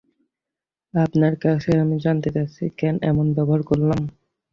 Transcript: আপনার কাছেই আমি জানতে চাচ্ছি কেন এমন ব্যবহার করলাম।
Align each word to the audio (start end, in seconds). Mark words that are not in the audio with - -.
আপনার 0.93 1.33
কাছেই 1.43 1.77
আমি 1.83 1.95
জানতে 2.05 2.29
চাচ্ছি 2.35 2.63
কেন 2.79 2.95
এমন 3.03 3.25
ব্যবহার 3.35 3.61
করলাম। 3.63 4.01